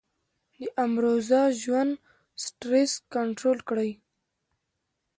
د 0.57 0.59
امروزه 0.85 1.41
ژوند 1.63 1.91
سټرېس 2.43 2.93
کنټرول 3.15 3.57
کړي- 3.69 3.91